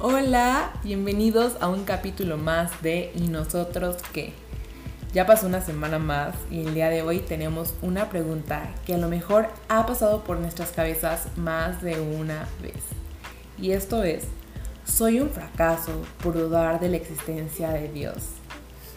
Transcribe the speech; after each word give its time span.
Hola, 0.00 0.74
bienvenidos 0.84 1.56
a 1.60 1.66
un 1.66 1.82
capítulo 1.82 2.36
más 2.36 2.82
de 2.82 3.10
¿Y 3.16 3.26
nosotros 3.26 3.96
qué? 4.12 4.32
Ya 5.12 5.26
pasó 5.26 5.48
una 5.48 5.60
semana 5.60 5.98
más 5.98 6.36
y 6.52 6.60
el 6.60 6.72
día 6.72 6.88
de 6.88 7.02
hoy 7.02 7.18
tenemos 7.18 7.74
una 7.82 8.08
pregunta 8.08 8.72
que 8.86 8.94
a 8.94 8.98
lo 8.98 9.08
mejor 9.08 9.48
ha 9.68 9.86
pasado 9.86 10.22
por 10.22 10.38
nuestras 10.38 10.70
cabezas 10.70 11.36
más 11.36 11.82
de 11.82 11.98
una 11.98 12.46
vez. 12.62 12.76
Y 13.60 13.72
esto 13.72 14.04
es, 14.04 14.22
¿soy 14.86 15.18
un 15.18 15.30
fracaso 15.30 16.04
por 16.22 16.34
dudar 16.34 16.78
de 16.78 16.90
la 16.90 16.96
existencia 16.96 17.70
de 17.70 17.88
Dios? 17.88 18.18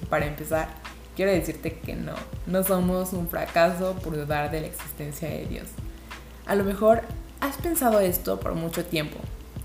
Para 0.07 0.27
empezar, 0.27 0.67
quiero 1.15 1.31
decirte 1.31 1.79
que 1.79 1.95
no, 1.95 2.13
no 2.45 2.61
somos 2.61 3.13
un 3.13 3.27
fracaso 3.27 3.95
por 4.03 4.15
dudar 4.15 4.51
de 4.51 4.61
la 4.61 4.67
existencia 4.67 5.27
de 5.27 5.47
Dios. 5.47 5.65
A 6.45 6.53
lo 6.53 6.63
mejor 6.63 7.01
has 7.39 7.57
pensado 7.57 8.01
esto 8.01 8.39
por 8.39 8.53
mucho 8.53 8.85
tiempo 8.85 9.17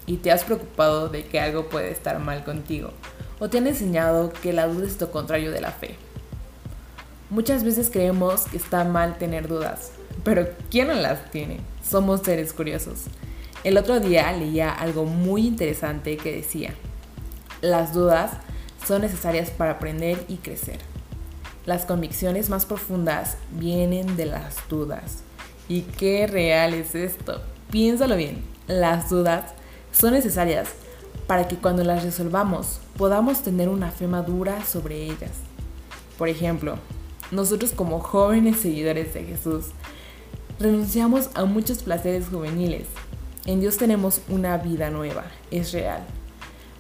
y 0.07 0.19
te 0.19 0.31
has 0.31 0.45
preocupado 0.45 1.09
de 1.09 1.25
que 1.25 1.41
algo 1.41 1.69
puede 1.69 1.91
estar 1.91 2.19
mal 2.19 2.45
contigo 2.45 2.91
o 3.39 3.49
te 3.49 3.59
han 3.59 3.67
enseñado 3.67 4.33
que 4.33 4.53
la 4.53 4.67
duda 4.67 4.87
es 4.87 5.01
lo 5.01 5.11
contrario 5.11 5.51
de 5.51 5.61
la 5.61 5.73
fe. 5.73 5.97
Muchas 7.29 7.65
veces 7.65 7.91
creemos 7.91 8.43
que 8.43 8.57
está 8.57 8.85
mal 8.85 9.19
tener 9.19 9.49
dudas, 9.49 9.91
pero 10.25 10.49
¿quién 10.71 10.89
no 10.89 10.95
las 10.95 11.31
tiene? 11.31 11.61
Somos 11.83 12.23
seres 12.23 12.53
curiosos. 12.53 13.05
El 13.65 13.79
otro 13.79 13.99
día 14.01 14.31
leía 14.33 14.73
algo 14.73 15.05
muy 15.05 15.47
interesante 15.47 16.17
que 16.17 16.37
decía, 16.37 16.75
las 17.61 17.93
dudas 17.93 18.33
son 18.87 19.03
necesarias 19.03 19.51
para 19.51 19.73
aprender 19.73 20.25
y 20.29 20.37
crecer. 20.37 20.79
Las 21.65 21.85
convicciones 21.85 22.49
más 22.49 22.65
profundas 22.65 23.39
vienen 23.51 24.17
de 24.17 24.27
las 24.27 24.57
dudas. 24.69 25.25
¿Y 25.69 25.83
qué 25.83 26.29
real 26.29 26.75
es 26.75 26.95
esto? 26.95 27.43
Piénsalo 27.73 28.15
bien, 28.15 28.45
las 28.69 29.11
dudas 29.11 29.53
son 29.99 30.13
necesarias 30.13 30.69
para 31.27 31.49
que 31.49 31.57
cuando 31.57 31.83
las 31.83 32.05
resolvamos 32.05 32.81
podamos 32.97 33.43
tener 33.43 33.69
una 33.69 33.91
fe 33.91 34.07
madura 34.07 34.65
sobre 34.65 35.05
ellas. 35.05 35.33
Por 36.19 36.29
ejemplo, 36.29 36.77
nosotros 37.31 37.73
como 37.73 38.01
jóvenes 38.01 38.61
seguidores 38.61 39.15
de 39.15 39.25
Jesús 39.25 39.67
renunciamos 40.59 41.31
a 41.35 41.45
muchos 41.45 41.83
placeres 41.83 42.27
juveniles. 42.29 42.87
En 43.45 43.61
Dios 43.61 43.77
tenemos 43.77 44.21
una 44.29 44.57
vida 44.59 44.91
nueva, 44.91 45.25
es 45.51 45.73
real. 45.73 46.03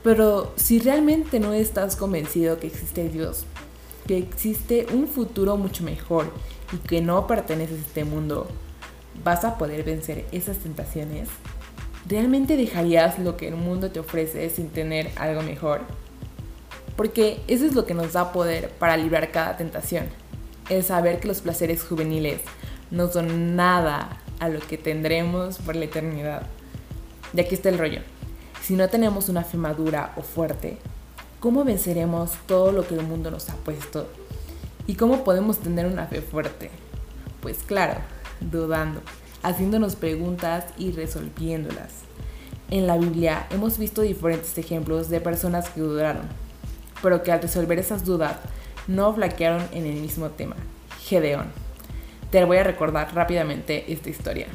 Pero 0.03 0.53
si 0.57 0.79
realmente 0.79 1.41
no 1.41 1.53
estás 1.53 1.97
convencido 1.97 2.59
que 2.59 2.69
existe 2.69 3.09
Dios, 3.09 3.45
que 4.07 4.19
existe 4.19 4.87
un 4.93 5.09
futuro 5.09 5.57
mucho 5.57 5.83
mejor 5.85 6.33
y 6.73 6.77
que 6.77 7.01
no 7.01 7.27
perteneces 7.27 7.79
a 7.79 7.87
este 7.87 8.05
mundo, 8.05 8.47
¿vas 9.25 9.45
a 9.45 9.59
poder 9.59 9.83
vencer 9.85 10.27
esas 10.33 10.59
tentaciones? 10.59 11.29
¿Realmente 12.09 12.57
dejarías 12.57 13.19
lo 13.19 13.37
que 13.37 13.49
el 13.49 13.57
mundo 13.57 13.91
te 13.91 13.99
ofrece 13.99 14.49
sin 14.49 14.69
tener 14.69 15.11
algo 15.17 15.43
mejor? 15.43 15.81
Porque 16.97 17.41
eso 17.49 17.67
es 17.67 17.75
lo 17.75 17.85
que 17.85 17.95
nos 17.95 18.12
da 18.12 18.33
poder 18.33 18.69
para 18.71 18.97
librar 18.97 19.33
cada 19.33 19.57
tentación. 19.57 20.07
El 20.69 20.84
saber 20.84 21.19
que 21.19 21.27
los 21.27 21.41
placeres 21.41 21.83
juveniles 21.83 22.41
no 22.93 23.11
son 23.11 23.57
nada 23.57 24.21
a 24.39 24.49
lo 24.49 24.61
que 24.61 24.79
tendremos 24.79 25.59
por 25.59 25.75
la 25.75 25.87
eternidad. 25.87 26.43
Y 27.34 27.41
aquí 27.41 27.57
está 27.57 27.71
el 27.71 27.79
rollo. 27.79 28.03
Si 28.62 28.75
no 28.75 28.89
tenemos 28.89 29.29
una 29.29 29.43
fe 29.43 29.57
madura 29.57 30.12
o 30.17 30.23
fuerte, 30.23 30.79
¿cómo 31.41 31.65
venceremos 31.65 32.33
todo 32.47 32.71
lo 32.71 32.87
que 32.87 32.95
el 32.95 33.03
mundo 33.03 33.33
nos 33.33 33.51
ha 33.51 33.57
puesto? 33.57 34.09
¿Y 34.87 34.95
cómo 34.95 35.25
podemos 35.25 35.59
tener 35.59 35.87
una 35.87 36.07
fe 36.07 36.21
fuerte? 36.21 36.71
Pues 37.41 37.59
claro, 37.65 38.01
dudando 38.41 39.01
haciéndonos 39.47 39.95
preguntas 39.95 40.65
y 40.77 40.91
resolviéndolas. 40.91 41.93
En 42.69 42.89
la 42.89 42.99
Biblia 42.99 43.47
hemos 43.51 43.79
visto 43.79 44.03
diferentes 44.03 44.59
ejemplos 44.59 45.09
de 45.09 45.21
personas 45.21 45.69
que 45.69 45.81
dudaron, 45.81 46.27
pero 47.01 47.23
que 47.23 47.31
al 47.31 47.41
resolver 47.41 47.79
esas 47.79 48.05
dudas 48.05 48.39
no 48.89 49.15
flaquearon 49.15 49.62
en 49.71 49.87
el 49.87 50.01
mismo 50.01 50.31
tema. 50.31 50.56
Gedeón. 51.01 51.53
Te 52.33 52.45
voy 52.45 52.56
a 52.56 52.65
recordar 52.65 53.15
rápidamente 53.15 53.93
esta 53.93 54.11
historia. 54.11 54.49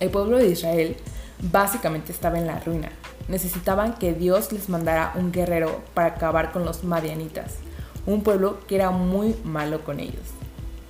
El 0.00 0.10
pueblo 0.10 0.38
de 0.38 0.48
Israel 0.48 0.96
básicamente 1.40 2.10
estaba 2.10 2.38
en 2.38 2.48
la 2.48 2.58
ruina. 2.58 2.90
Necesitaban 3.28 3.94
que 3.94 4.14
Dios 4.14 4.50
les 4.50 4.68
mandara 4.68 5.12
un 5.14 5.30
guerrero 5.30 5.80
para 5.94 6.08
acabar 6.08 6.50
con 6.50 6.64
los 6.64 6.82
madianitas, 6.82 7.58
un 8.04 8.24
pueblo 8.24 8.58
que 8.66 8.74
era 8.74 8.90
muy 8.90 9.36
malo 9.44 9.84
con 9.84 10.00
ellos. 10.00 10.26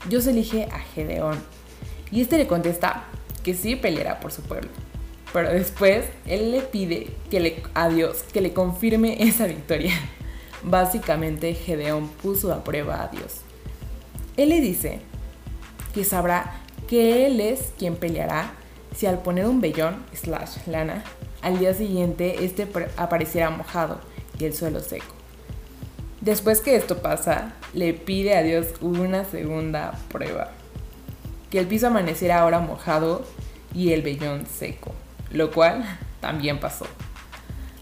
Dios 0.09 0.27
elige 0.27 0.65
a 0.73 0.79
Gedeón, 0.79 1.39
y 2.12 2.21
este 2.21 2.38
le 2.38 2.47
contesta 2.47 3.04
que 3.43 3.54
sí 3.54 3.76
peleará 3.76 4.21
por 4.21 4.32
su 4.32 4.43
pueblo. 4.43 4.71
Pero 5.32 5.50
después 5.50 6.06
él 6.26 6.50
le 6.50 6.60
pide 6.60 7.09
que 7.31 7.41
le, 7.41 7.62
a 7.75 7.88
Dios 7.88 8.25
que 8.32 8.41
le 8.41 8.53
confirme 8.53 9.16
esa 9.22 9.47
victoria. 9.47 9.93
Básicamente 10.62 11.54
Gedeón 11.54 12.09
puso 12.09 12.53
a 12.53 12.65
prueba 12.65 13.03
a 13.03 13.09
Dios. 13.09 13.43
Él 14.37 14.50
le 14.50 14.60
dice 14.60 15.00
que 15.94 16.04
sabrá 16.04 16.60
que 16.88 17.26
él 17.26 17.41
es 17.41 17.72
quien 17.78 17.97
peleará 17.97 18.53
si 18.94 19.06
al 19.06 19.22
poner 19.22 19.47
un 19.47 19.60
vellón 19.60 20.04
slash 20.12 20.66
lana 20.66 21.04
al 21.42 21.59
día 21.59 21.72
siguiente 21.75 22.44
este 22.44 22.69
apareciera 22.97 23.50
mojado 23.50 24.00
y 24.38 24.44
el 24.44 24.53
suelo 24.53 24.81
seco. 24.81 25.15
Después 26.21 26.60
que 26.60 26.77
esto 26.77 26.98
pasa, 26.98 27.54
le 27.72 27.94
pide 27.94 28.37
a 28.37 28.42
Dios 28.42 28.66
una 28.82 29.25
segunda 29.25 29.98
prueba 30.10 30.53
que 31.50 31.59
el 31.59 31.66
piso 31.66 31.88
amaneciera 31.88 32.41
ahora 32.41 32.61
mojado 32.61 33.25
y 33.75 33.93
el 33.93 34.03
vellón 34.03 34.47
seco, 34.47 34.93
lo 35.33 35.50
cual 35.50 35.84
también 36.21 36.61
pasó. 36.61 36.87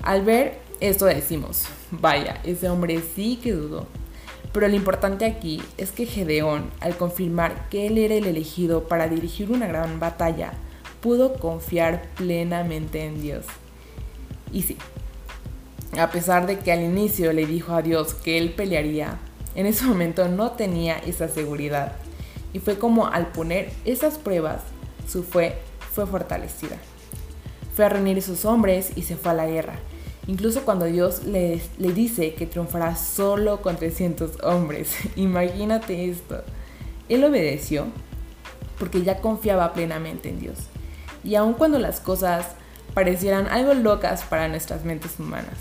Al 0.02 0.24
ver 0.24 0.58
esto 0.80 1.06
decimos, 1.06 1.66
vaya, 1.90 2.40
ese 2.44 2.68
hombre 2.68 3.02
sí 3.14 3.38
que 3.42 3.52
dudó. 3.52 3.86
Pero 4.52 4.68
lo 4.68 4.74
importante 4.74 5.26
aquí 5.26 5.62
es 5.76 5.92
que 5.92 6.06
Gedeón, 6.06 6.70
al 6.80 6.96
confirmar 6.96 7.68
que 7.68 7.86
él 7.86 7.98
era 7.98 8.14
el 8.14 8.26
elegido 8.26 8.88
para 8.88 9.08
dirigir 9.08 9.50
una 9.50 9.66
gran 9.66 10.00
batalla, 10.00 10.54
pudo 11.00 11.34
confiar 11.34 12.02
plenamente 12.16 13.04
en 13.04 13.20
Dios. 13.20 13.44
Y 14.52 14.62
sí, 14.62 14.78
a 15.98 16.10
pesar 16.10 16.46
de 16.46 16.58
que 16.58 16.72
al 16.72 16.82
inicio 16.82 17.32
le 17.32 17.46
dijo 17.46 17.74
a 17.74 17.82
Dios 17.82 18.14
que 18.14 18.38
él 18.38 18.52
pelearía, 18.52 19.18
en 19.54 19.66
ese 19.66 19.84
momento 19.84 20.28
no 20.28 20.52
tenía 20.52 20.96
esa 20.98 21.28
seguridad 21.28 21.92
y 22.52 22.60
fue 22.60 22.78
como 22.78 23.06
al 23.06 23.32
poner 23.32 23.70
esas 23.84 24.18
pruebas, 24.18 24.62
su 25.06 25.22
fe 25.22 25.56
fue 25.92 26.06
fortalecida. 26.06 26.76
Fue 27.74 27.84
a 27.84 27.88
reunir 27.88 28.18
a 28.18 28.22
sus 28.22 28.44
hombres 28.44 28.92
y 28.96 29.02
se 29.02 29.16
fue 29.16 29.32
a 29.32 29.34
la 29.34 29.46
guerra. 29.46 29.74
Incluso 30.26 30.62
cuando 30.64 30.84
Dios 30.86 31.24
le, 31.24 31.60
le 31.78 31.92
dice 31.92 32.34
que 32.34 32.46
triunfará 32.46 32.96
solo 32.96 33.62
con 33.62 33.76
300 33.76 34.42
hombres. 34.42 34.94
Imagínate 35.16 36.10
esto. 36.10 36.42
Él 37.08 37.24
obedeció 37.24 37.86
porque 38.78 39.02
ya 39.02 39.20
confiaba 39.20 39.72
plenamente 39.72 40.28
en 40.28 40.40
Dios. 40.40 40.58
Y 41.24 41.34
aun 41.34 41.54
cuando 41.54 41.78
las 41.78 42.00
cosas 42.00 42.46
parecieran 42.94 43.46
algo 43.48 43.74
locas 43.74 44.22
para 44.24 44.48
nuestras 44.48 44.84
mentes 44.84 45.18
humanas. 45.18 45.58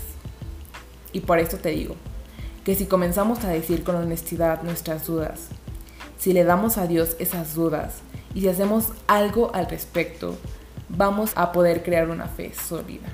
Y 1.12 1.20
por 1.20 1.38
esto 1.38 1.56
te 1.56 1.70
digo, 1.70 1.96
que 2.64 2.74
si 2.74 2.86
comenzamos 2.86 3.44
a 3.44 3.48
decir 3.48 3.82
con 3.82 3.96
honestidad 3.96 4.62
nuestras 4.62 5.06
dudas, 5.06 5.48
si 6.18 6.32
le 6.32 6.44
damos 6.44 6.78
a 6.78 6.86
Dios 6.86 7.16
esas 7.18 7.54
dudas 7.54 8.00
y 8.34 8.40
si 8.42 8.48
hacemos 8.48 8.88
algo 9.06 9.54
al 9.54 9.66
respecto, 9.66 10.36
vamos 10.88 11.32
a 11.36 11.52
poder 11.52 11.82
crear 11.82 12.10
una 12.10 12.26
fe 12.26 12.52
sólida, 12.54 13.08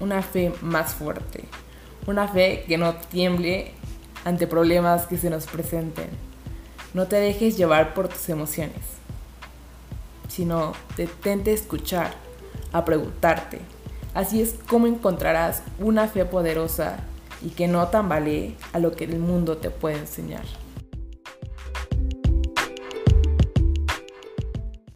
una 0.00 0.22
fe 0.22 0.52
más 0.60 0.94
fuerte, 0.94 1.44
una 2.06 2.28
fe 2.28 2.64
que 2.66 2.76
no 2.76 2.94
tiemble 2.94 3.72
ante 4.24 4.46
problemas 4.46 5.06
que 5.06 5.16
se 5.16 5.30
nos 5.30 5.46
presenten. 5.46 6.08
No 6.92 7.06
te 7.06 7.16
dejes 7.16 7.56
llevar 7.56 7.94
por 7.94 8.08
tus 8.08 8.28
emociones, 8.28 8.82
sino 10.28 10.72
detente 10.96 11.52
a 11.52 11.54
escuchar, 11.54 12.14
a 12.72 12.84
preguntarte. 12.84 13.60
Así 14.12 14.42
es 14.42 14.56
como 14.68 14.88
encontrarás 14.88 15.62
una 15.78 16.08
fe 16.08 16.24
poderosa 16.24 16.98
y 17.42 17.50
que 17.50 17.68
no 17.68 17.86
tambalee 17.88 18.56
a 18.72 18.80
lo 18.80 18.92
que 18.92 19.04
el 19.04 19.18
mundo 19.18 19.58
te 19.58 19.70
puede 19.70 19.98
enseñar. 19.98 20.42